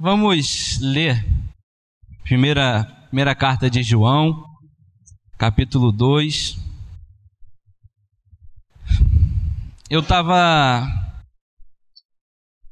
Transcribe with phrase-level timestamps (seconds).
[0.00, 1.26] Vamos ler
[2.22, 4.44] primeira, primeira carta de João,
[5.36, 6.56] capítulo 2.
[9.90, 10.86] Eu estava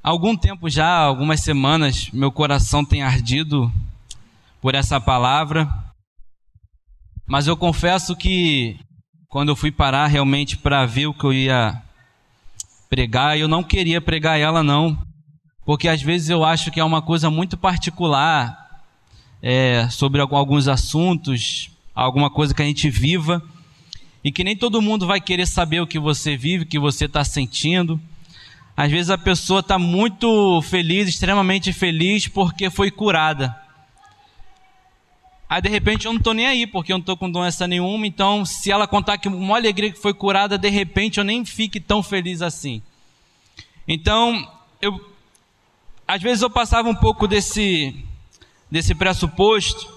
[0.00, 3.72] algum tempo já, algumas semanas, meu coração tem ardido
[4.60, 5.68] por essa palavra,
[7.26, 8.78] mas eu confesso que
[9.26, 11.82] quando eu fui parar realmente para ver o que eu ia
[12.88, 14.96] pregar, eu não queria pregar ela não
[15.66, 18.84] porque às vezes eu acho que é uma coisa muito particular
[19.42, 23.42] é, sobre alguns assuntos, alguma coisa que a gente viva,
[24.22, 27.06] e que nem todo mundo vai querer saber o que você vive, o que você
[27.06, 28.00] está sentindo.
[28.76, 33.56] Às vezes a pessoa está muito feliz, extremamente feliz, porque foi curada.
[35.48, 38.06] Aí de repente eu não estou nem aí, porque eu não estou com doença nenhuma,
[38.06, 41.80] então se ela contar que uma alegria que foi curada, de repente eu nem fique
[41.80, 42.80] tão feliz assim.
[43.88, 44.48] Então,
[44.80, 45.15] eu
[46.06, 48.04] às vezes eu passava um pouco desse,
[48.70, 49.94] desse pressuposto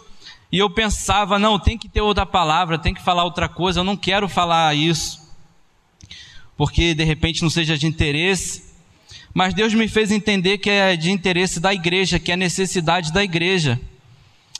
[0.51, 3.83] e eu pensava, não, tem que ter outra palavra, tem que falar outra coisa, eu
[3.83, 5.21] não quero falar isso,
[6.57, 8.67] porque de repente não seja de interesse.
[9.31, 13.23] Mas Deus me fez entender que é de interesse da igreja, que é necessidade da
[13.23, 13.79] igreja,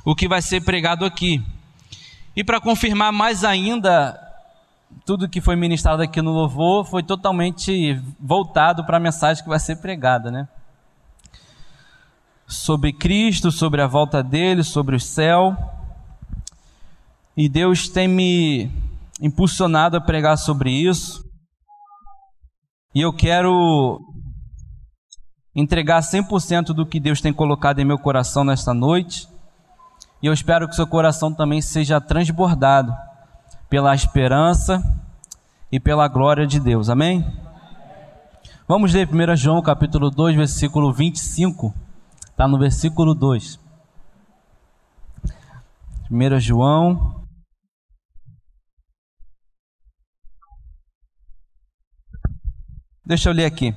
[0.06, 1.44] o que vai ser pregado aqui.
[2.36, 4.18] E para confirmar mais ainda,
[5.06, 9.60] tudo que foi ministrado aqui no louvor foi totalmente voltado para a mensagem que vai
[9.60, 10.48] ser pregada, né?
[12.50, 15.56] Sobre Cristo, sobre a volta dele, sobre o céu.
[17.38, 18.72] E Deus tem me
[19.22, 21.24] impulsionado a pregar sobre isso.
[22.94, 24.02] E eu quero
[25.56, 29.28] entregar 100% do que Deus tem colocado em meu coração nesta noite.
[30.22, 32.94] E eu espero que seu coração também seja transbordado
[33.70, 34.82] pela esperança
[35.72, 36.90] e pela glória de Deus.
[36.90, 37.24] Amém?
[38.68, 41.74] Vamos ler 1 João capítulo 2, versículo 25.
[42.40, 43.60] Está no versículo 2.
[46.10, 47.26] 1 João.
[53.06, 53.76] Deixa eu ler aqui.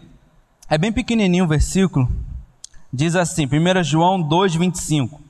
[0.71, 2.09] É bem pequenininho o versículo.
[2.93, 5.21] Diz assim, 1 João 2, 25.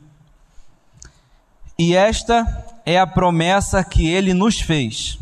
[1.79, 5.19] E esta é a promessa que ele nos fez,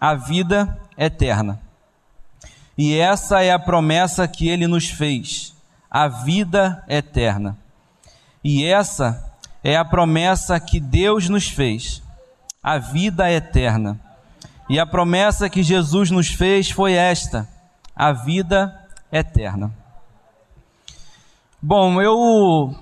[0.00, 1.62] a vida eterna.
[2.76, 5.54] E essa é a promessa que ele nos fez,
[5.88, 7.61] a vida eterna.
[8.44, 9.32] E essa
[9.62, 12.02] é a promessa que Deus nos fez,
[12.62, 13.98] a vida eterna.
[14.68, 17.48] E a promessa que Jesus nos fez foi esta,
[17.94, 18.74] a vida
[19.12, 19.72] eterna.
[21.60, 22.74] Bom, eu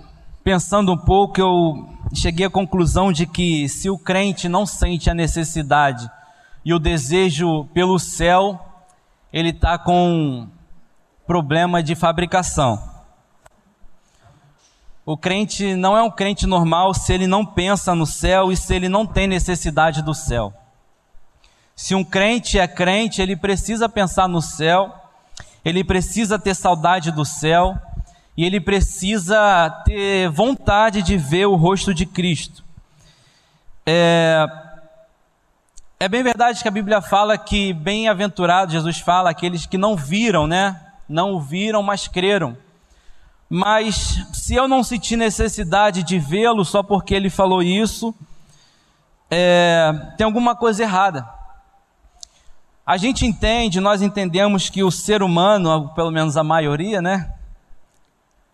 [0.42, 5.14] pensando um pouco, eu cheguei à conclusão de que se o crente não sente a
[5.14, 6.10] necessidade
[6.64, 8.58] e o desejo pelo céu,
[9.32, 10.48] ele está com
[11.26, 12.89] problema de fabricação.
[15.10, 18.72] O crente não é um crente normal se ele não pensa no céu e se
[18.72, 20.54] ele não tem necessidade do céu.
[21.74, 24.94] Se um crente é crente, ele precisa pensar no céu,
[25.64, 27.76] ele precisa ter saudade do céu
[28.36, 32.62] e ele precisa ter vontade de ver o rosto de Cristo.
[33.84, 34.46] É,
[35.98, 40.46] é bem verdade que a Bíblia fala que bem-aventurado, Jesus fala, aqueles que não viram,
[40.46, 40.80] né?
[41.08, 42.56] Não o viram, mas creram.
[43.52, 48.14] Mas se eu não sentir necessidade de vê-lo só porque ele falou isso,
[49.28, 51.28] é, tem alguma coisa errada.
[52.86, 57.34] A gente entende, nós entendemos que o ser humano, pelo menos a maioria, né,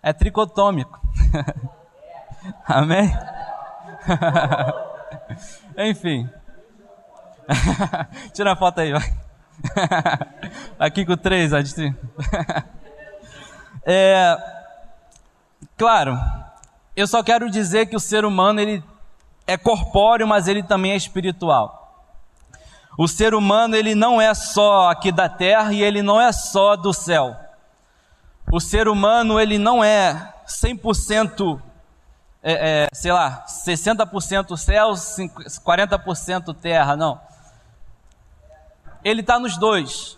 [0.02, 0.98] é tricotômico.
[2.66, 3.12] Amém?
[5.76, 6.26] Enfim.
[8.32, 9.14] Tira a foto aí, vai.
[10.78, 11.60] Aqui com três, a
[13.84, 14.55] é,
[15.76, 16.18] Claro,
[16.94, 18.82] eu só quero dizer que o ser humano ele
[19.46, 22.06] é corpóreo, mas ele também é espiritual.
[22.98, 26.76] O ser humano ele não é só aqui da terra e ele não é só
[26.76, 27.36] do céu.
[28.50, 31.60] O ser humano ele não é 100%
[32.48, 37.20] é, é, sei lá, 60% céu, 40% terra, não.
[39.02, 40.16] Ele está nos dois.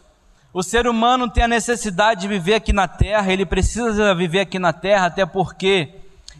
[0.58, 4.58] O ser humano tem a necessidade de viver aqui na terra, ele precisa viver aqui
[4.58, 5.94] na terra, até porque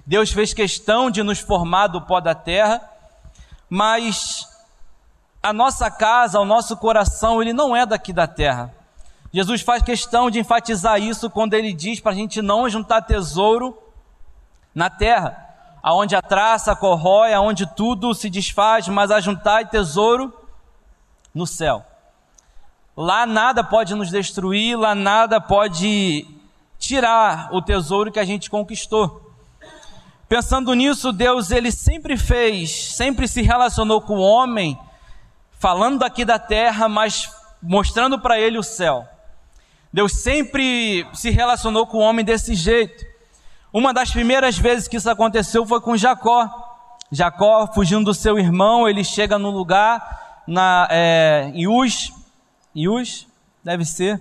[0.05, 2.83] Deus fez questão de nos formar do pó da terra,
[3.71, 4.45] mas
[5.41, 8.75] a nossa casa, o nosso coração, ele não é daqui da terra.
[9.33, 13.81] Jesus faz questão de enfatizar isso quando ele diz para a gente não juntar tesouro
[14.75, 15.47] na terra,
[15.81, 20.35] aonde a traça corrói, aonde tudo se desfaz, mas a juntar tesouro
[21.33, 21.87] no céu.
[23.01, 26.27] Lá nada pode nos destruir, lá nada pode
[26.81, 29.23] tirar o tesouro que a gente conquistou.
[30.29, 34.77] Pensando nisso, Deus ele sempre fez, sempre se relacionou com o homem,
[35.61, 39.07] falando aqui da terra, mas mostrando para ele o céu.
[39.93, 43.07] Deus sempre se relacionou com o homem desse jeito.
[43.73, 46.51] Uma das primeiras vezes que isso aconteceu foi com Jacó.
[47.13, 52.18] Jacó, fugindo do seu irmão, ele chega no lugar, na, é, em Uz,
[52.75, 53.27] Uz,
[53.65, 54.21] deve ser,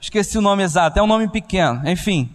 [0.00, 2.30] esqueci o nome exato, é um nome pequeno, enfim.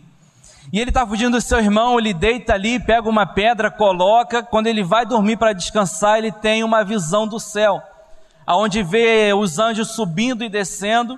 [0.71, 4.67] E ele está fugindo do seu irmão, ele deita ali, pega uma pedra, coloca, quando
[4.67, 7.81] ele vai dormir para descansar, ele tem uma visão do céu,
[8.45, 11.17] aonde vê os anjos subindo e descendo,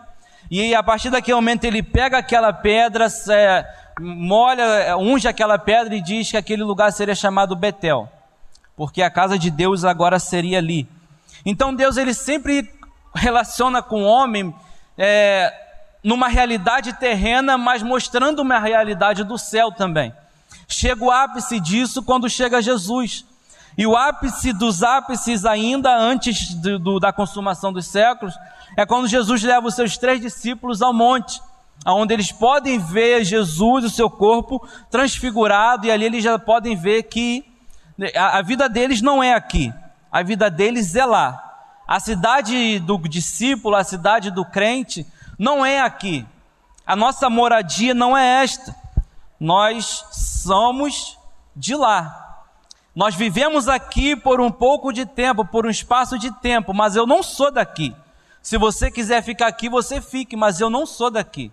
[0.51, 3.65] e a partir daquele momento ele pega aquela pedra, é,
[3.99, 8.09] molha, unge aquela pedra e diz que aquele lugar seria chamado Betel,
[8.75, 10.87] porque a casa de Deus agora seria ali.
[11.45, 12.78] Então Deus ele sempre
[13.13, 14.53] relaciona com o homem
[14.97, 15.53] é,
[16.03, 20.13] numa realidade terrena, mas mostrando uma realidade do céu também.
[20.67, 23.25] Chega o ápice disso quando chega Jesus.
[23.77, 28.35] E o ápice dos ápices, ainda antes do, do, da consumação dos séculos,
[28.75, 31.41] é quando Jesus leva os seus três discípulos ao monte,
[31.85, 37.03] onde eles podem ver Jesus, o seu corpo transfigurado, e ali eles já podem ver
[37.03, 37.45] que
[38.15, 39.73] a, a vida deles não é aqui,
[40.11, 41.48] a vida deles é lá.
[41.89, 45.07] A cidade do discípulo, a cidade do crente,
[45.39, 46.23] não é aqui.
[46.85, 48.75] A nossa moradia não é esta.
[49.39, 51.17] Nós somos
[51.55, 52.45] de lá.
[52.95, 57.07] Nós vivemos aqui por um pouco de tempo, por um espaço de tempo, mas eu
[57.07, 57.95] não sou daqui.
[58.39, 61.51] Se você quiser ficar aqui, você fique, mas eu não sou daqui.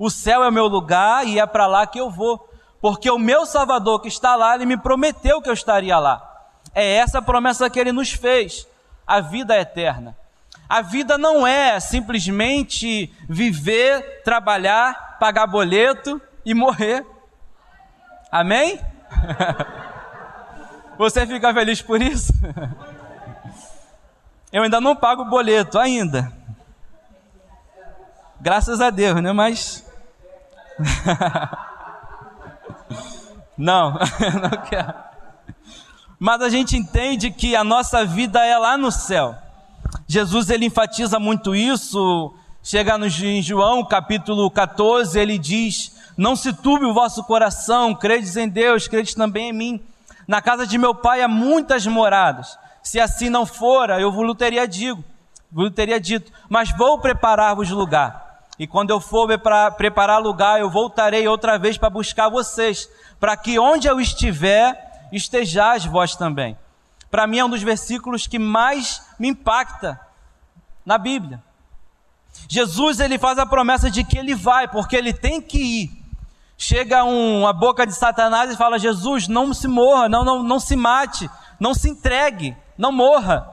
[0.00, 2.50] O céu é o meu lugar e é para lá que eu vou,
[2.80, 6.48] porque o meu Salvador que está lá, ele me prometeu que eu estaria lá.
[6.74, 8.66] É essa a promessa que ele nos fez,
[9.06, 10.16] a vida eterna.
[10.68, 17.06] A vida não é simplesmente viver, trabalhar, pagar boleto e morrer.
[18.32, 18.80] Amém?
[20.98, 22.32] Você fica feliz por isso?
[24.52, 26.32] Eu ainda não pago o boleto, ainda.
[28.40, 29.32] Graças a Deus, né?
[29.32, 29.84] Mas.
[33.56, 33.92] não,
[34.40, 35.05] não quero.
[36.18, 39.34] Mas a gente entende que a nossa vida é lá no céu.
[40.08, 42.34] Jesus ele enfatiza muito isso.
[42.62, 48.36] Chega no, em João capítulo 14, ele diz: Não se turbe o vosso coração, credes
[48.36, 49.80] em Deus, credes também em mim.
[50.26, 52.58] Na casa de meu pai há muitas moradas.
[52.82, 54.66] Se assim não fora, eu vos teria
[55.50, 58.40] vos teria dito, mas vou preparar-vos lugar.
[58.58, 62.88] E quando eu for para preparar lugar, eu voltarei outra vez para buscar vocês,
[63.20, 66.56] para que onde eu estiver, estejais vós também.
[67.10, 70.00] Para mim é um dos versículos que mais me impacta
[70.84, 71.42] na Bíblia.
[72.48, 76.06] Jesus ele faz a promessa de que ele vai, porque ele tem que ir.
[76.58, 80.60] Chega um, a boca de Satanás e fala: Jesus, não se morra, não, não, não
[80.60, 83.50] se mate, não se entregue, não morra.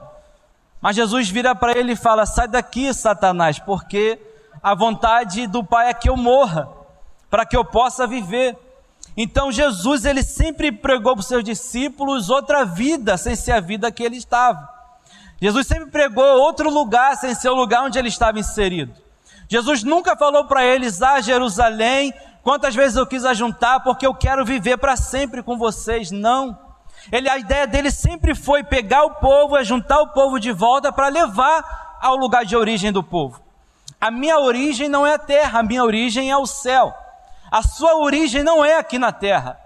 [0.80, 4.18] Mas Jesus vira para ele e fala: Sai daqui, Satanás, porque
[4.62, 6.68] a vontade do Pai é que eu morra,
[7.28, 8.56] para que eu possa viver.
[9.16, 13.92] Então Jesus ele sempre pregou para os seus discípulos outra vida sem ser a vida
[13.92, 14.68] que ele estava.
[15.40, 18.94] Jesus sempre pregou outro lugar sem ser o lugar onde ele estava inserido.
[19.48, 22.12] Jesus nunca falou para eles: "Ah, Jerusalém,
[22.44, 26.10] Quantas vezes eu quis ajuntar porque eu quero viver para sempre com vocês?
[26.10, 26.58] Não.
[27.10, 31.08] Ele, a ideia dele sempre foi pegar o povo, juntar o povo de volta para
[31.08, 33.40] levar ao lugar de origem do povo.
[33.98, 36.94] A minha origem não é a terra, a minha origem é o céu.
[37.54, 39.56] A sua origem não é aqui na terra,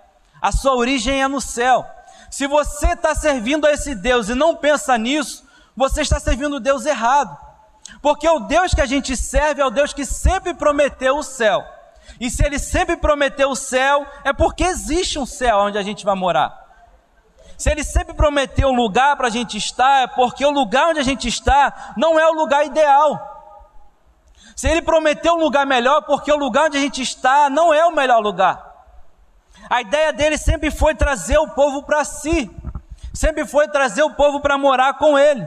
[0.42, 1.86] a sua origem é no céu.
[2.30, 5.42] Se você está servindo a esse Deus e não pensa nisso,
[5.74, 7.34] você está servindo o Deus errado.
[8.02, 11.64] Porque o Deus que a gente serve é o Deus que sempre prometeu o céu.
[12.20, 16.04] E se ele sempre prometeu o céu, é porque existe um céu onde a gente
[16.04, 16.62] vai morar.
[17.56, 21.00] Se ele sempre prometeu um lugar para a gente estar, é porque o lugar onde
[21.00, 23.37] a gente está não é o lugar ideal.
[24.58, 27.86] Se ele prometeu um lugar melhor, porque o lugar onde a gente está não é
[27.86, 28.60] o melhor lugar.
[29.70, 32.50] A ideia dele sempre foi trazer o povo para si,
[33.14, 35.46] sempre foi trazer o povo para morar com ele.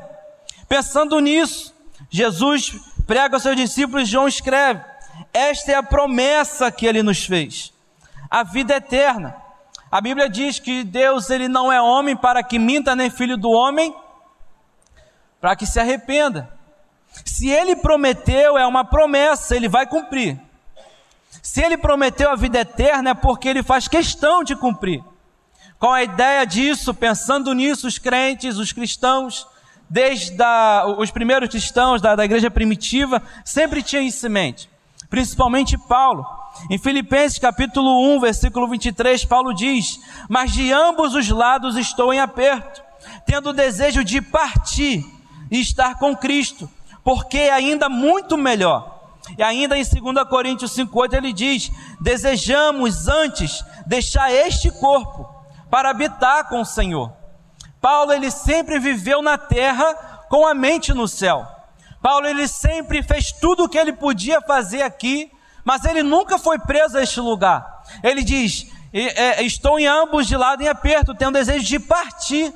[0.66, 1.76] Pensando nisso,
[2.10, 2.72] Jesus
[3.06, 4.82] prega aos seus discípulos, João escreve:
[5.34, 7.74] esta é a promessa que ele nos fez.
[8.30, 9.36] A vida eterna.
[9.92, 13.52] A Bíblia diz que Deus ele não é homem para que minta, nem filho do
[13.52, 13.94] homem
[15.42, 16.61] para que se arrependa.
[17.26, 20.40] Se ele prometeu, é uma promessa, ele vai cumprir.
[21.42, 25.04] Se ele prometeu a vida eterna, é porque ele faz questão de cumprir.
[25.80, 29.48] Com a ideia disso, pensando nisso, os crentes, os cristãos,
[29.90, 30.38] desde
[30.98, 34.72] os primeiros cristãos da, da igreja primitiva, sempre tinham isso em mente
[35.12, 36.26] principalmente Paulo.
[36.70, 42.20] Em Filipenses capítulo 1, versículo 23, Paulo diz: Mas de ambos os lados estou em
[42.20, 42.82] aperto,
[43.26, 45.06] tendo o desejo de partir
[45.52, 46.70] e estar com Cristo,
[47.04, 49.00] porque é ainda muito melhor.
[49.38, 55.30] E ainda em 2 Coríntios 5,8 ele diz: Desejamos antes deixar este corpo
[55.70, 57.12] para habitar com o Senhor.
[57.80, 59.94] Paulo ele sempre viveu na terra
[60.30, 61.46] com a mente no céu.
[62.02, 65.32] Paulo ele sempre fez tudo o que ele podia fazer aqui,
[65.64, 67.84] mas ele nunca foi preso a este lugar.
[68.04, 72.54] Ele diz: é, Estou em ambos de lado em aperto, tenho desejo de partir.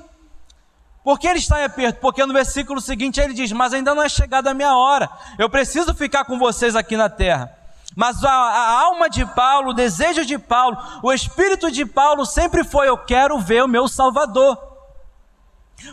[1.06, 2.00] Por que ele está em aperto?
[2.00, 5.08] Porque no versículo seguinte ele diz: Mas ainda não é chegada a minha hora,
[5.38, 7.56] eu preciso ficar com vocês aqui na terra.
[7.96, 12.64] Mas a, a, alma de Paulo, o desejo de Paulo, o espírito de Paulo sempre
[12.64, 14.58] foi: Eu quero ver o meu Salvador,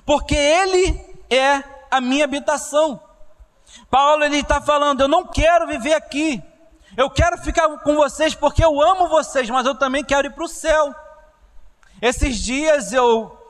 [0.07, 2.99] porque Ele é a minha habitação.
[3.91, 6.43] Paulo ele está falando: Eu não quero viver aqui,
[6.97, 10.45] eu quero ficar com vocês porque eu amo vocês, mas eu também quero ir para
[10.45, 10.95] o céu.
[12.01, 13.42] Esses dias eu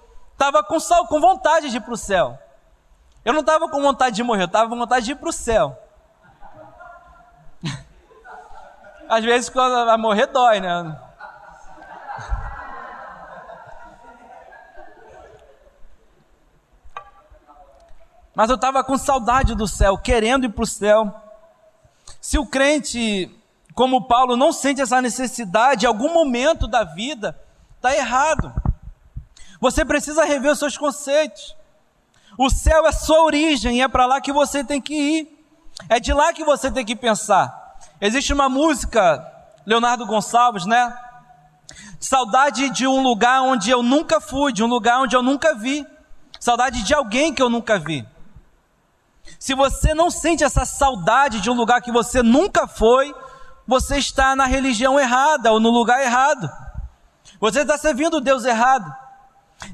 [0.42, 2.36] estava com, com vontade de ir para o céu.
[3.24, 5.32] Eu não estava com vontade de morrer, eu estava com vontade de ir para o
[5.32, 5.78] céu.
[9.08, 10.98] Às vezes quando vai morrer dói, né?
[18.34, 21.14] Mas eu estava com saudade do céu, querendo ir para o céu.
[22.20, 23.30] Se o crente,
[23.74, 27.38] como Paulo, não sente essa necessidade em algum momento da vida,
[27.76, 28.61] está errado.
[29.62, 31.54] Você precisa rever os seus conceitos.
[32.36, 35.46] O céu é sua origem e é para lá que você tem que ir.
[35.88, 37.78] É de lá que você tem que pensar.
[38.00, 39.24] Existe uma música,
[39.64, 40.92] Leonardo Gonçalves, né?
[42.00, 45.86] Saudade de um lugar onde eu nunca fui, de um lugar onde eu nunca vi.
[46.40, 48.04] Saudade de alguém que eu nunca vi.
[49.38, 53.14] Se você não sente essa saudade de um lugar que você nunca foi,
[53.64, 56.50] você está na religião errada ou no lugar errado.
[57.38, 59.01] Você está servindo o Deus errado.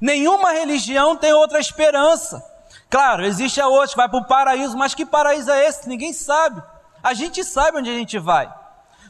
[0.00, 2.42] Nenhuma religião tem outra esperança.
[2.90, 5.88] Claro, existe a outra, vai para o paraíso, mas que paraíso é esse?
[5.88, 6.62] Ninguém sabe.
[7.02, 8.52] A gente sabe onde a gente vai.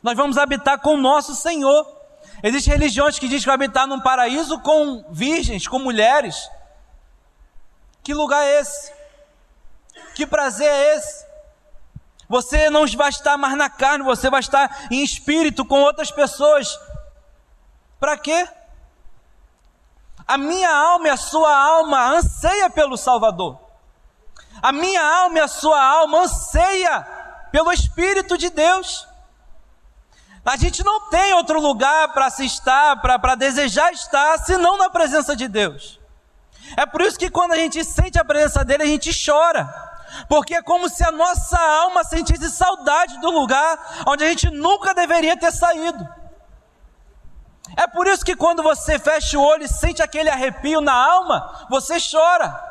[0.03, 1.87] Nós vamos habitar com o nosso Senhor.
[2.43, 6.49] Existem religiões que dizem que vai habitar num paraíso com virgens, com mulheres.
[8.03, 8.93] Que lugar é esse?
[10.15, 11.27] Que prazer é esse?
[12.29, 16.79] Você não vai estar mais na carne, você vai estar em espírito com outras pessoas.
[17.99, 18.47] Para quê?
[20.29, 23.59] A minha alma e a sua alma anseia pelo Salvador.
[24.63, 27.01] A minha alma e a sua alma anseia
[27.51, 29.09] pelo Espírito de Deus.
[30.45, 35.35] A gente não tem outro lugar para se estar, para desejar estar, senão na presença
[35.35, 35.99] de Deus.
[36.77, 39.89] É por isso que quando a gente sente a presença dele, a gente chora
[40.29, 44.95] porque é como se a nossa alma sentisse saudade do lugar onde a gente nunca
[44.95, 46.09] deveria ter saído.
[47.77, 51.67] É por isso que quando você fecha o olho e sente aquele arrepio na alma,
[51.71, 52.69] você chora.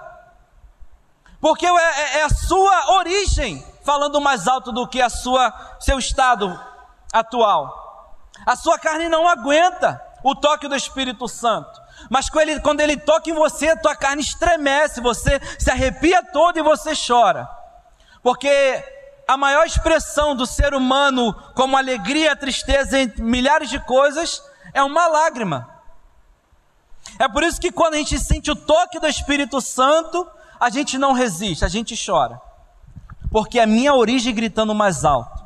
[1.39, 5.98] Porque é, é, é a sua origem falando mais alto do que a sua seu
[5.98, 6.60] estado
[7.13, 7.86] atual.
[8.46, 11.82] A sua carne não aguenta o toque do Espírito Santo.
[12.10, 16.24] Mas quando ele, quando ele toca em você, a tua carne estremece, você se arrepia
[16.24, 17.50] todo e você chora.
[18.22, 18.84] Porque
[19.27, 24.42] a maior expressão do ser humano, como alegria, tristeza, entre milhares de coisas,
[24.74, 25.69] é uma lágrima.
[27.19, 30.27] É por isso que quando a gente sente o toque do Espírito Santo,
[30.59, 32.39] a gente não resiste, a gente chora.
[33.31, 35.43] Porque a minha origem gritando mais alto,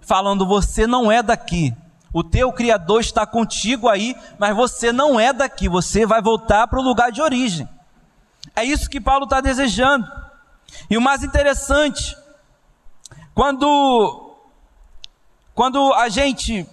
[0.00, 1.74] falando: você não é daqui,
[2.12, 6.78] o teu Criador está contigo aí, mas você não é daqui, você vai voltar para
[6.78, 7.68] o lugar de origem.
[8.56, 10.10] É isso que Paulo está desejando.
[10.88, 12.16] E o mais interessante,
[13.34, 14.36] quando,
[15.54, 16.66] quando a gente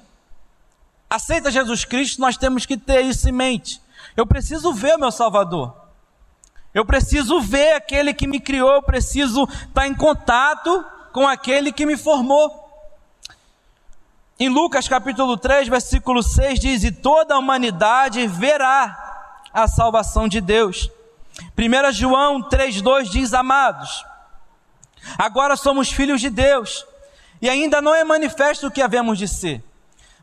[1.09, 3.81] aceita Jesus Cristo, nós temos que ter isso em mente.
[4.15, 5.75] Eu preciso ver o meu Salvador.
[6.73, 11.85] Eu preciso ver aquele que me criou, eu preciso estar em contato com aquele que
[11.85, 12.63] me formou.
[14.37, 20.41] Em Lucas capítulo 3, versículo 6 diz: E toda a humanidade verá a salvação de
[20.41, 20.91] Deus.
[21.57, 24.05] 1 João 3,2 diz: Amados,
[25.17, 26.85] agora somos filhos de Deus,
[27.41, 29.63] e ainda não é manifesto o que havemos de ser,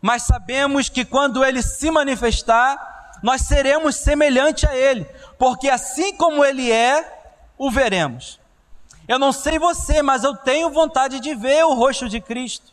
[0.02, 5.06] mas sabemos que quando ele se manifestar, nós seremos semelhante a ele,
[5.38, 7.20] porque assim como ele é,
[7.56, 8.40] o veremos.
[9.06, 12.72] Eu não sei você, mas eu tenho vontade de ver o rosto de Cristo.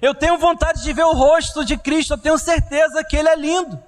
[0.00, 3.34] Eu tenho vontade de ver o rosto de Cristo, eu tenho certeza que ele é
[3.34, 3.82] lindo.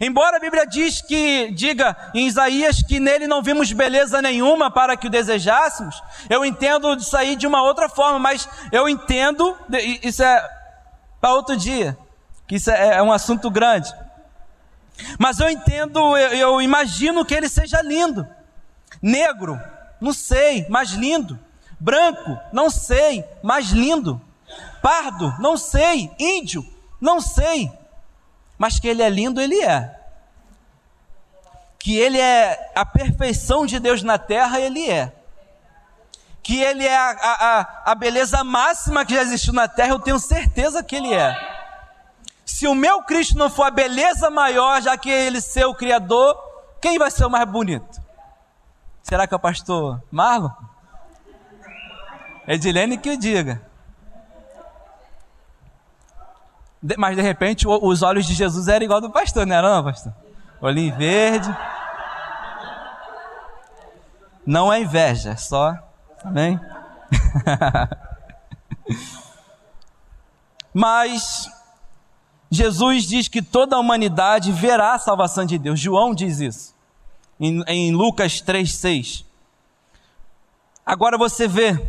[0.00, 4.96] Embora a Bíblia diz que diga em Isaías que nele não vimos beleza nenhuma para
[4.96, 9.56] que o desejássemos, eu entendo isso aí de uma outra forma, mas eu entendo,
[10.02, 10.55] isso é
[11.20, 11.96] para outro dia,
[12.46, 13.92] que isso é, é um assunto grande.
[15.18, 18.26] Mas eu entendo, eu, eu imagino que ele seja lindo.
[19.02, 19.60] Negro,
[20.00, 21.38] não sei, mas lindo.
[21.78, 24.20] Branco, não sei, mas lindo.
[24.80, 26.10] Pardo, não sei.
[26.18, 26.64] Índio,
[27.00, 27.70] não sei.
[28.56, 29.94] Mas que ele é lindo, ele é.
[31.78, 35.12] Que ele é a perfeição de Deus na terra, ele é.
[36.46, 40.16] Que ele é a, a, a beleza máxima que já existiu na terra, eu tenho
[40.16, 41.36] certeza que ele é.
[42.44, 46.40] Se o meu Cristo não for a beleza maior, já que ele ser o Criador,
[46.80, 48.00] quem vai ser o mais bonito?
[49.02, 50.50] Será que é o pastor Marlon?
[52.46, 53.60] Edilene que o diga.
[56.96, 60.14] Mas de repente os olhos de Jesus eram igual do pastor, não era não, pastor?
[60.60, 61.52] Olhinho verde.
[64.46, 65.85] Não é inveja, é só.
[66.26, 66.58] Amém?
[70.74, 71.48] Mas
[72.50, 75.78] Jesus diz que toda a humanidade verá a salvação de Deus.
[75.78, 76.74] João diz isso.
[77.38, 79.24] Em, em Lucas 3,6.
[80.84, 81.80] Agora você vê.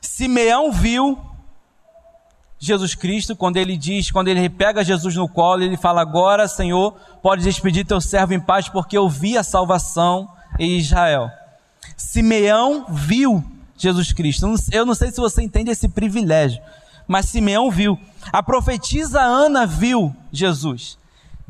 [0.00, 1.18] Simeão viu
[2.58, 6.92] Jesus Cristo, quando ele diz, quando ele pega Jesus no colo, ele fala: Agora, Senhor,
[7.22, 11.30] pode despedir teu servo em paz, porque eu vi a salvação em Israel.
[11.96, 13.44] Simeão viu
[13.76, 14.46] Jesus Cristo.
[14.72, 16.62] Eu não sei se você entende esse privilégio,
[17.06, 17.98] mas Simeão viu.
[18.32, 20.98] A profetisa Ana viu Jesus.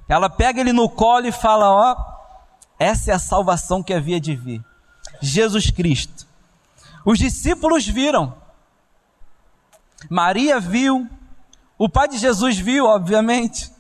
[0.09, 1.97] Ela pega ele no colo e fala: Ó,
[2.79, 4.63] essa é a salvação que havia de vir.
[5.21, 6.27] Jesus Cristo.
[7.05, 8.35] Os discípulos viram.
[10.11, 11.09] Maria viu,
[11.79, 13.71] o pai de Jesus viu, obviamente.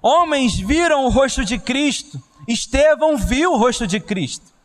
[0.00, 4.55] Homens viram o rosto de Cristo, Estevão viu o rosto de Cristo.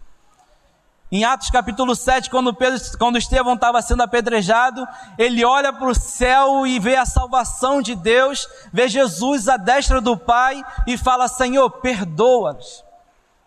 [1.11, 4.87] Em Atos capítulo 7, quando, Pedro, quando Estevão estava sendo apedrejado,
[5.17, 9.99] ele olha para o céu e vê a salvação de Deus, vê Jesus à destra
[9.99, 12.83] do Pai e fala: Senhor, perdoa-os,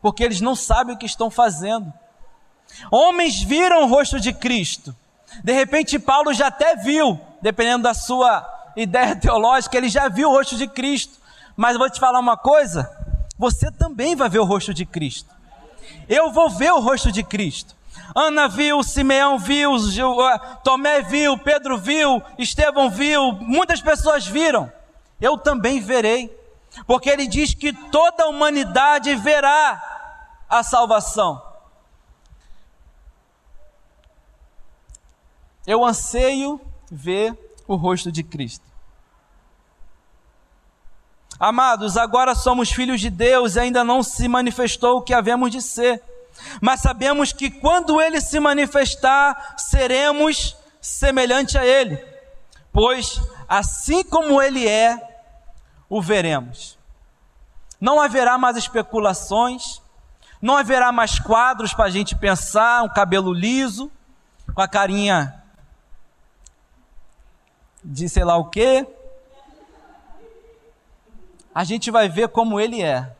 [0.02, 1.90] porque eles não sabem o que estão fazendo.
[2.90, 4.94] Homens viram o rosto de Cristo,
[5.42, 8.46] de repente, Paulo já até viu, dependendo da sua
[8.76, 11.18] ideia teológica, ele já viu o rosto de Cristo.
[11.56, 12.90] Mas eu vou te falar uma coisa:
[13.38, 15.33] você também vai ver o rosto de Cristo.
[16.08, 17.74] Eu vou ver o rosto de Cristo.
[18.14, 19.72] Ana viu, Simeão viu,
[20.62, 24.72] Tomé viu, Pedro viu, Estevão viu, muitas pessoas viram.
[25.20, 26.36] Eu também verei,
[26.86, 31.42] porque ele diz que toda a humanidade verá a salvação.
[35.66, 38.73] Eu anseio ver o rosto de Cristo.
[41.38, 45.60] Amados, agora somos filhos de Deus e ainda não se manifestou o que havemos de
[45.60, 46.02] ser.
[46.60, 51.96] Mas sabemos que quando ele se manifestar, seremos semelhante a ele,
[52.72, 55.00] pois assim como ele é,
[55.88, 56.78] o veremos.
[57.80, 59.80] Não haverá mais especulações,
[60.40, 63.90] não haverá mais quadros para a gente pensar, um cabelo liso,
[64.54, 65.42] com a carinha
[67.82, 68.86] de sei lá o quê.
[71.54, 73.14] A gente vai ver como ele é.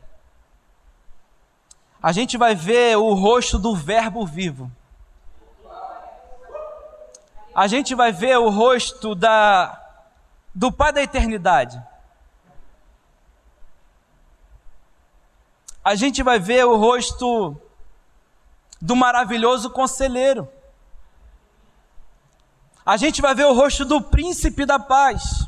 [2.01, 4.69] A gente vai ver o rosto do Verbo vivo.
[7.53, 9.81] A gente vai ver o rosto da
[10.53, 11.81] do Pai da eternidade.
[15.83, 17.55] A gente vai ver o rosto
[18.81, 20.49] do maravilhoso conselheiro
[22.85, 25.47] a gente vai ver o rosto do príncipe da paz.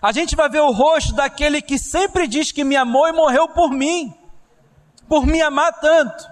[0.00, 3.48] A gente vai ver o rosto daquele que sempre diz que me amou e morreu
[3.48, 4.14] por mim,
[5.08, 6.28] por me amar tanto.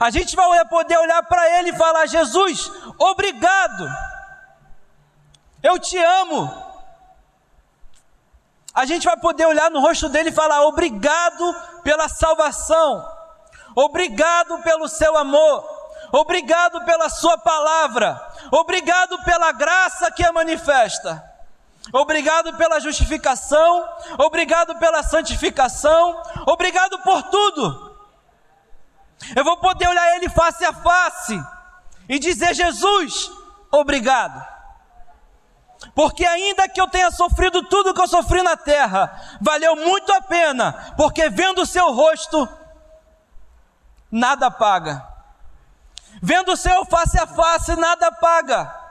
[0.00, 3.88] A gente vai poder olhar para ele e falar: Jesus, obrigado,
[5.62, 6.72] eu te amo.
[8.74, 13.06] A gente vai poder olhar no rosto dele e falar: obrigado pela salvação,
[13.76, 15.82] obrigado pelo seu amor.
[16.12, 18.20] Obrigado pela Sua palavra.
[18.50, 21.31] Obrigado pela graça que a manifesta.
[21.90, 23.88] Obrigado pela justificação.
[24.18, 26.22] Obrigado pela santificação.
[26.46, 27.96] Obrigado por tudo.
[29.34, 31.42] Eu vou poder olhar Ele face a face
[32.08, 33.30] e dizer: Jesus,
[33.70, 34.52] obrigado.
[35.94, 40.20] Porque ainda que eu tenha sofrido tudo que eu sofri na terra, valeu muito a
[40.20, 42.48] pena, porque vendo o seu rosto,
[44.10, 45.04] nada paga.
[46.22, 48.81] Vendo o Senhor face a face, nada paga.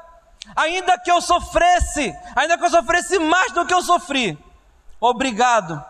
[0.56, 4.38] Ainda que eu sofresse, ainda que eu sofresse mais do que eu sofri,
[5.00, 5.84] obrigado.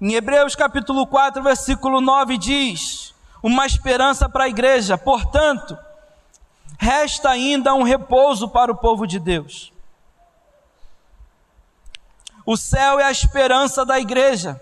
[0.00, 4.96] Em Hebreus capítulo 4, versículo 9 diz: uma esperança para a igreja.
[4.98, 5.76] Portanto,
[6.78, 9.72] resta ainda um repouso para o povo de Deus.
[12.44, 14.60] O céu é a esperança da igreja.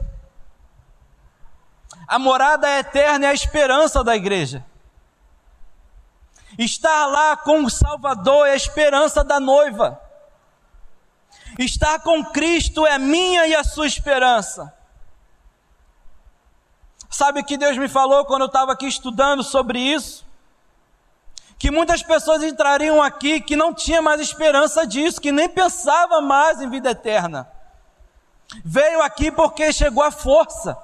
[2.09, 4.65] A morada eterna é a esperança da igreja.
[6.59, 10.01] Estar lá com o Salvador é a esperança da noiva.
[11.59, 14.75] Estar com Cristo é minha e a sua esperança.
[17.11, 20.27] Sabe o que Deus me falou quando eu estava aqui estudando sobre isso?
[21.59, 26.61] Que muitas pessoas entrariam aqui que não tinha mais esperança disso, que nem pensava mais
[26.61, 27.51] em vida eterna.
[28.65, 30.79] Veio aqui porque chegou a força,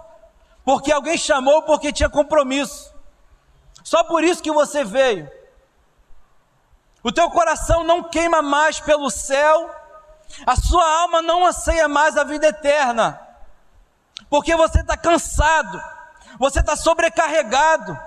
[0.64, 2.92] porque alguém chamou, porque tinha compromisso.
[3.82, 5.30] Só por isso que você veio.
[7.02, 9.70] O teu coração não queima mais pelo céu,
[10.46, 13.20] a sua alma não anseia mais a vida eterna,
[14.30, 15.94] porque você está cansado
[16.38, 17.98] você está sobrecarregado.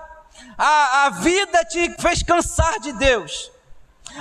[0.57, 3.51] A, a vida te fez cansar de Deus.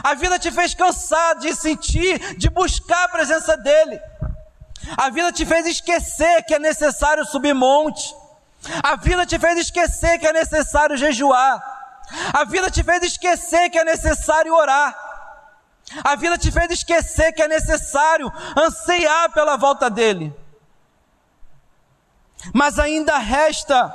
[0.03, 4.01] A vida te fez cansar de sentir, de buscar a presença dEle.
[4.97, 8.15] A vida te fez esquecer que é necessário subir monte.
[8.83, 11.63] A vida te fez esquecer que é necessário jejuar.
[12.33, 14.97] A vida te fez esquecer que é necessário orar.
[16.03, 20.35] A vida te fez esquecer que é necessário anseiar pela volta dele
[22.53, 23.95] mas ainda resta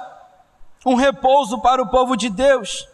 [0.85, 2.87] um repouso para o povo de Deus.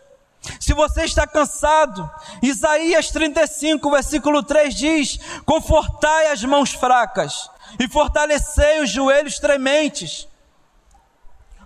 [0.60, 2.10] Se você está cansado,
[2.42, 10.28] Isaías 35, versículo 3 diz: Confortai as mãos fracas e fortalecei os joelhos trementes.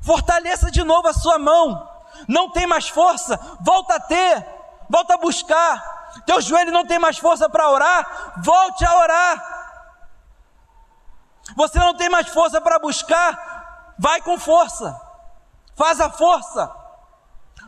[0.01, 1.89] Fortaleça de novo a sua mão.
[2.27, 4.45] Não tem mais força, volta a ter,
[4.89, 6.01] volta a buscar.
[6.25, 9.51] Teu joelho não tem mais força para orar, volte a orar.
[11.55, 13.51] Você não tem mais força para buscar,
[14.01, 14.99] Vai com força,
[15.75, 16.75] faz a força,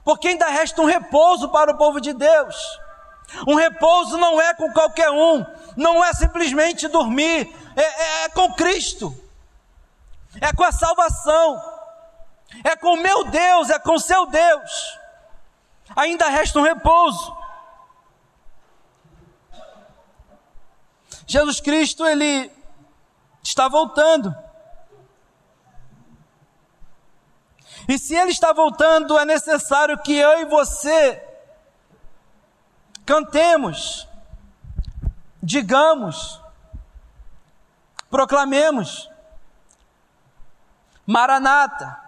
[0.04, 2.80] porque ainda resta um repouso para o povo de Deus.
[3.48, 5.46] Um repouso não é com qualquer um,
[5.78, 9.16] não é simplesmente dormir, é, é, é com Cristo,
[10.42, 11.62] é com a salvação,
[12.64, 15.00] é com meu Deus, é com seu Deus.
[15.96, 17.38] Ainda resta um repouso.
[21.26, 22.52] Jesus Cristo, ele
[23.42, 24.36] está voltando.
[27.88, 31.22] E se Ele está voltando, é necessário que eu e você
[33.06, 34.08] cantemos,
[35.42, 36.42] digamos,
[38.10, 39.10] proclamemos:
[41.06, 42.02] Maranata,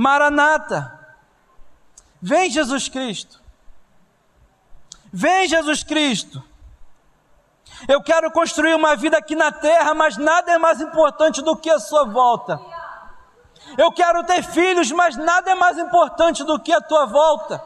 [0.00, 0.98] Maranata,
[2.22, 3.38] vem Jesus Cristo,
[5.12, 6.42] vem Jesus Cristo.
[7.86, 11.68] Eu quero construir uma vida aqui na terra, mas nada é mais importante do que
[11.68, 12.58] a sua volta.
[13.76, 17.62] Eu quero ter filhos, mas nada é mais importante do que a tua volta.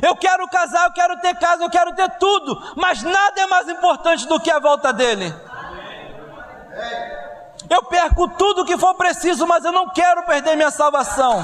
[0.00, 3.68] Eu quero casar, eu quero ter casa, eu quero ter tudo, mas nada é mais
[3.68, 5.30] importante do que a volta dele.
[7.72, 11.42] Eu perco tudo que for preciso, mas eu não quero perder minha salvação.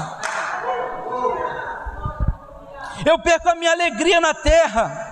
[3.03, 5.07] Eu perco a minha alegria na terra.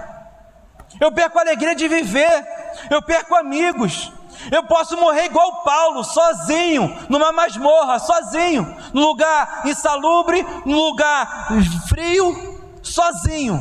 [0.99, 2.45] Eu perco a alegria de viver.
[2.91, 4.13] Eu perco amigos.
[4.51, 11.47] Eu posso morrer igual Paulo, sozinho, numa masmorra, sozinho, num lugar insalubre, num lugar
[11.89, 13.59] frio, sozinho.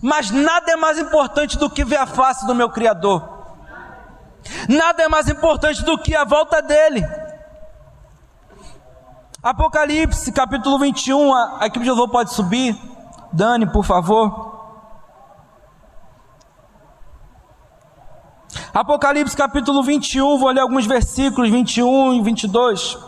[0.00, 3.35] Mas nada é mais importante do que ver a face do meu Criador.
[4.68, 7.06] Nada é mais importante do que a volta dele.
[9.42, 12.76] Apocalipse, capítulo 21, a, a equipe de louvor pode subir.
[13.32, 14.56] Dani, por favor.
[18.74, 22.98] Apocalipse capítulo 21, vou ler alguns versículos 21 e 22.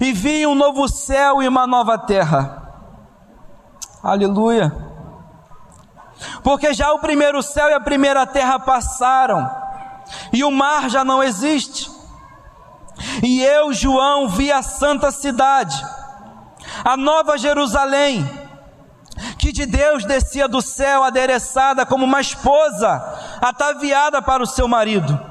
[0.00, 2.60] E vi um novo céu e uma nova terra.
[4.02, 4.89] Aleluia.
[6.42, 9.50] Porque já o primeiro céu e a primeira terra passaram,
[10.32, 11.90] e o mar já não existe.
[13.22, 15.82] E eu, João, vi a santa cidade,
[16.84, 18.28] a nova Jerusalém,
[19.38, 25.29] que de Deus descia do céu, adereçada como uma esposa ataviada para o seu marido.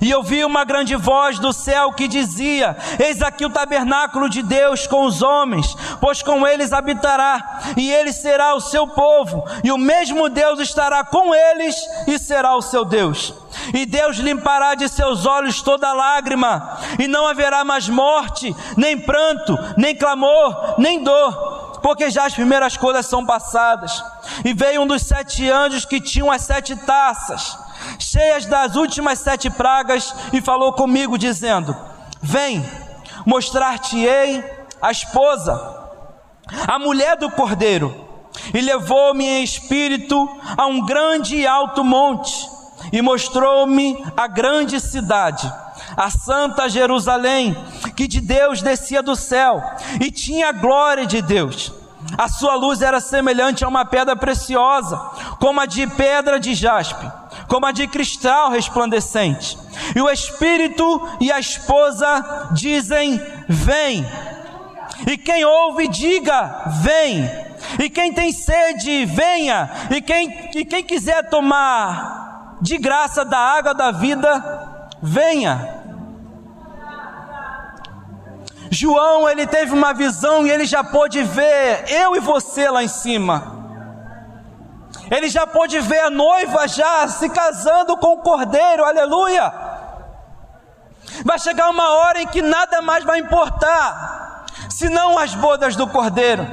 [0.00, 4.42] E eu vi uma grande voz do céu que dizia: Eis aqui o tabernáculo de
[4.42, 9.72] Deus com os homens, pois com eles habitará, e ele será o seu povo, e
[9.72, 13.34] o mesmo Deus estará com eles e será o seu Deus.
[13.74, 19.58] E Deus limpará de seus olhos toda lágrima, e não haverá mais morte, nem pranto,
[19.76, 24.02] nem clamor, nem dor porque já as primeiras coisas são passadas.
[24.44, 27.56] E veio um dos sete anjos que tinham as sete taças,
[27.98, 31.76] cheias das últimas sete pragas, e falou comigo, dizendo:
[32.22, 32.64] Vem,
[33.26, 34.44] mostrar-te-ei
[34.80, 35.78] a esposa,
[36.66, 38.08] a mulher do cordeiro,
[38.54, 42.48] e levou-me em espírito a um grande e alto monte,
[42.92, 45.52] e mostrou-me a grande cidade,
[45.96, 47.56] a santa Jerusalém,
[47.96, 49.62] que de Deus descia do céu,
[50.00, 51.72] e tinha a glória de Deus.
[52.16, 54.96] A sua luz era semelhante a uma pedra preciosa,
[55.40, 57.10] como a de pedra de jaspe,
[57.48, 59.58] como a de cristal resplandecente.
[59.96, 64.06] E o Espírito e a esposa dizem: Vem.
[65.06, 67.48] E quem ouve, diga: Vem.
[67.78, 69.70] E quem tem sede, venha.
[69.90, 75.76] E quem, e quem quiser tomar de graça da água da vida, venha.
[78.70, 82.88] João, ele teve uma visão e ele já pôde ver eu e você lá em
[82.88, 83.57] cima.
[85.10, 89.52] Ele já pôde ver a noiva já se casando com o cordeiro, aleluia.
[91.24, 96.46] Vai chegar uma hora em que nada mais vai importar, senão as bodas do cordeiro.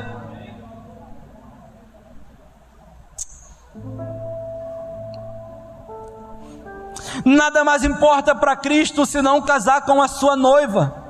[7.25, 11.03] Nada mais importa para Cristo senão casar com a sua noiva.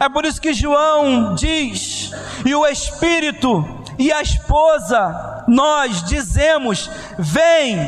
[0.00, 2.10] É por isso que João diz,
[2.44, 7.78] e o Espírito e a esposa, nós dizemos: Vem.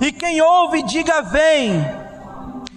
[0.00, 1.84] E quem ouve, diga: Vem.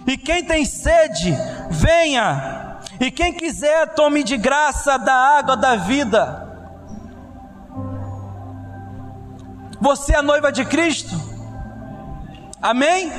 [0.06, 1.34] E quem tem sede,
[1.70, 2.78] venha.
[3.00, 6.46] E quem quiser, tome de graça da água da vida.
[9.80, 11.14] Você é a noiva de Cristo?
[12.60, 13.10] Amém?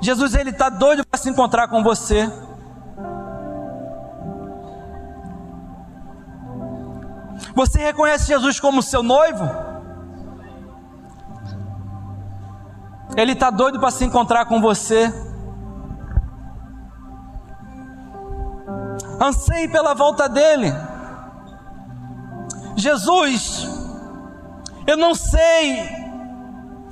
[0.00, 2.30] Jesus ele está doido para se encontrar com você.
[7.56, 9.48] Você reconhece Jesus como seu noivo?
[13.16, 15.10] Ele está doido para se encontrar com você.
[19.18, 20.70] Anseie pela volta dele.
[22.76, 23.66] Jesus,
[24.86, 25.88] eu não sei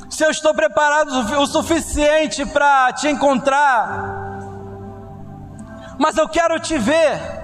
[0.09, 1.11] se eu estou preparado
[1.43, 4.39] o suficiente para te encontrar,
[5.99, 7.44] mas eu quero te ver.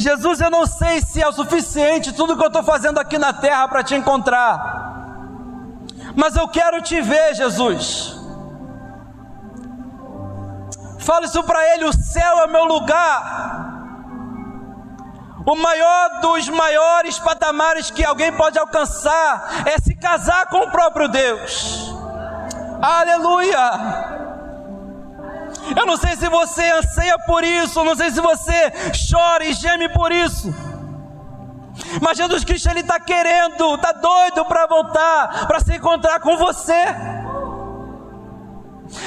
[0.00, 3.34] Jesus, eu não sei se é o suficiente tudo que eu estou fazendo aqui na
[3.34, 4.96] terra para te encontrar,
[6.16, 8.18] mas eu quero te ver, Jesus.
[11.00, 13.68] Fala isso para ele: o céu é meu lugar.
[15.44, 21.08] O maior dos maiores patamares que alguém pode alcançar é se casar com o próprio
[21.08, 21.94] Deus.
[22.80, 24.19] Aleluia!
[25.76, 28.72] Eu não sei se você anseia por isso, não sei se você
[29.10, 30.52] chora e geme por isso.
[32.00, 36.84] Mas Jesus Cristo ele está querendo, está doido para voltar, para se encontrar com você.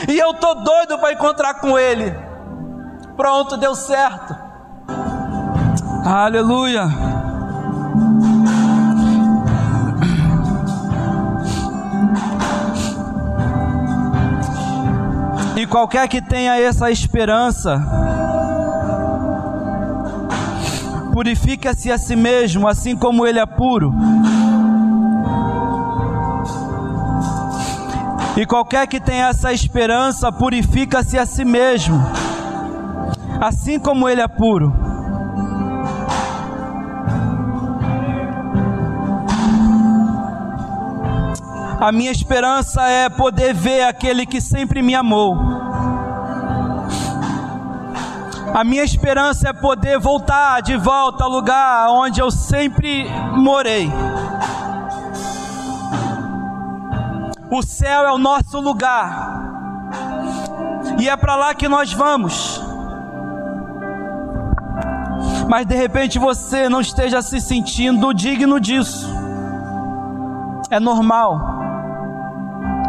[0.07, 2.13] E eu tô doido para encontrar com Ele.
[3.15, 4.35] Pronto, deu certo.
[6.05, 6.87] Aleluia.
[15.63, 17.82] E qualquer que tenha essa esperança,
[21.13, 23.93] purifica-se a si mesmo, assim como ele é puro.
[28.36, 31.97] E qualquer que tenha essa esperança, purifica-se a si mesmo,
[33.39, 34.73] assim como ele é puro.
[41.80, 45.52] A minha esperança é poder ver aquele que sempre me amou.
[48.53, 53.91] A minha esperança é poder voltar de volta ao lugar onde eu sempre morei.
[57.49, 59.41] O céu é o nosso lugar.
[60.99, 62.61] E é para lá que nós vamos.
[65.49, 69.07] Mas de repente você não esteja se sentindo digno disso.
[70.69, 71.39] É normal.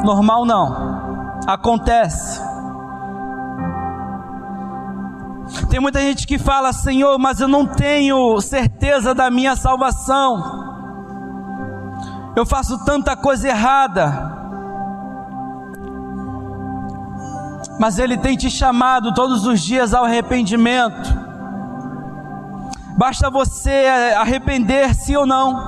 [0.05, 1.41] Normal não.
[1.47, 2.34] Acontece.
[5.75, 10.63] Tem muita gente que fala, Senhor, mas eu não tenho certeza da minha salvação.
[12.37, 14.09] Eu faço tanta coisa errada.
[17.81, 21.13] Mas Ele tem te chamado todos os dias ao arrependimento.
[22.97, 25.59] Basta você arrepender-se ou não.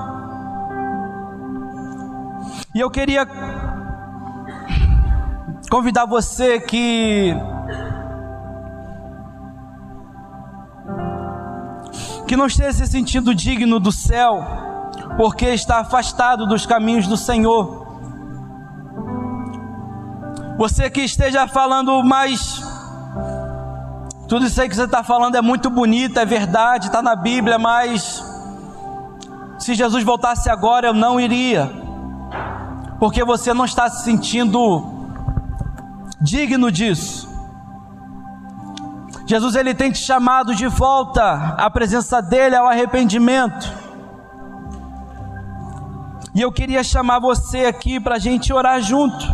[2.72, 3.26] E eu queria
[5.68, 7.34] convidar você que
[12.26, 14.44] que não esteja se sentindo digno do céu,
[15.16, 17.86] porque está afastado dos caminhos do Senhor.
[20.58, 22.62] Você que esteja falando mais,
[24.26, 27.58] tudo isso aí que você está falando é muito bonito, é verdade, está na Bíblia,
[27.58, 28.24] mas
[29.58, 31.70] se Jesus voltasse agora eu não iria,
[32.98, 34.84] porque você não está se sentindo
[36.20, 37.25] digno disso.
[39.26, 43.86] Jesus ele tem te chamado de volta à presença dele, ao arrependimento.
[46.32, 49.26] E eu queria chamar você aqui para a gente orar junto.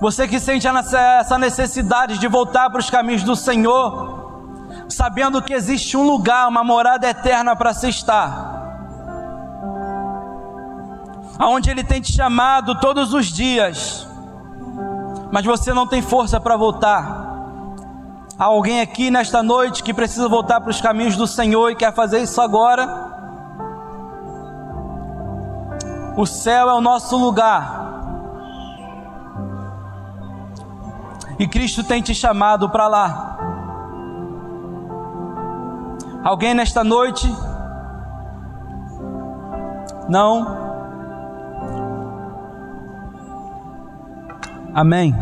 [0.00, 5.96] Você que sente essa necessidade de voltar para os caminhos do Senhor, sabendo que existe
[5.96, 8.78] um lugar, uma morada eterna para se estar,
[11.38, 14.05] aonde Ele tem te chamado todos os dias,
[15.30, 17.26] mas você não tem força para voltar.
[18.38, 21.94] Há alguém aqui nesta noite que precisa voltar para os caminhos do Senhor e quer
[21.94, 23.14] fazer isso agora?
[26.16, 27.86] O céu é o nosso lugar.
[31.38, 33.38] E Cristo tem te chamado para lá.
[36.24, 37.30] Alguém nesta noite?
[40.08, 40.65] Não?
[44.76, 45.16] Amém.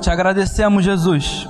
[0.00, 1.48] Te agradecemos, Jesus,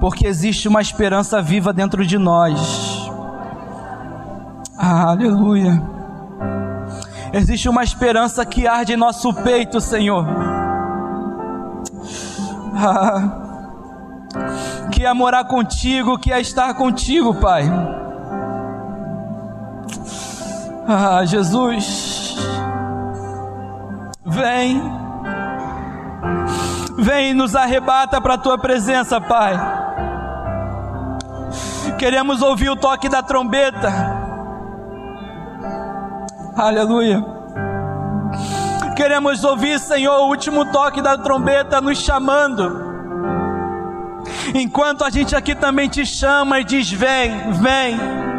[0.00, 3.08] porque existe uma esperança viva dentro de nós.
[4.76, 5.80] aleluia.
[7.32, 10.26] Existe uma esperança que arde em nosso peito, Senhor.
[12.74, 18.01] Ah, que é morar contigo, que é estar contigo, Pai.
[20.94, 22.36] Ah, Jesus,
[24.26, 24.82] vem,
[26.98, 29.54] vem e nos arrebata para a tua presença, Pai.
[31.98, 33.90] Queremos ouvir o toque da trombeta
[36.56, 37.24] Aleluia.
[38.94, 42.92] Queremos ouvir, Senhor, o último toque da trombeta nos chamando.
[44.54, 48.31] Enquanto a gente aqui também te chama e diz: Vem, vem.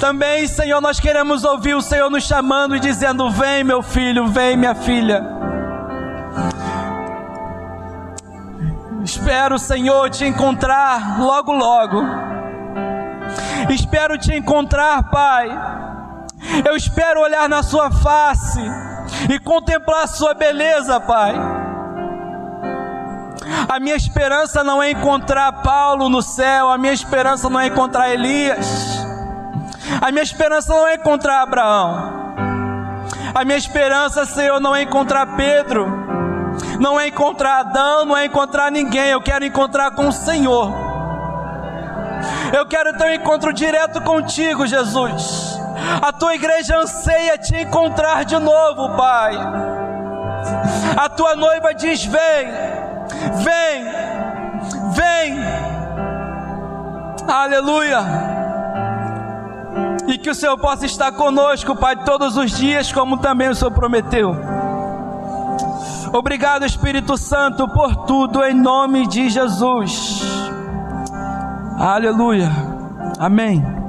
[0.00, 4.56] Também, Senhor, nós queremos ouvir o Senhor nos chamando e dizendo: Vem, meu filho, vem,
[4.56, 5.22] minha filha.
[9.04, 12.02] Espero, Senhor, te encontrar logo, logo.
[13.68, 15.48] Espero te encontrar, Pai
[16.64, 18.60] eu espero olhar na Sua face
[19.28, 21.34] e contemplar a Sua beleza, Pai.
[23.68, 28.10] A minha esperança não é encontrar Paulo no céu, a minha esperança não é encontrar
[28.10, 28.99] Elias,
[30.00, 32.20] a minha esperança não é encontrar Abraão,
[33.34, 35.86] a minha esperança, Senhor, não é encontrar Pedro,
[36.78, 40.90] não é encontrar Adão, não é encontrar ninguém, eu quero encontrar com o Senhor.
[42.52, 45.58] Eu quero ter um encontro direto contigo, Jesus.
[46.02, 49.36] A tua igreja anseia te encontrar de novo, Pai.
[50.96, 52.48] A tua noiva diz: Vem,
[53.42, 53.84] vem,
[54.92, 55.40] vem.
[57.28, 58.39] Aleluia.
[60.10, 63.70] E que o Senhor possa estar conosco, Pai, todos os dias, como também o Senhor
[63.70, 64.34] prometeu.
[66.12, 70.20] Obrigado, Espírito Santo, por tudo, em nome de Jesus.
[71.78, 72.50] Aleluia.
[73.20, 73.79] Amém.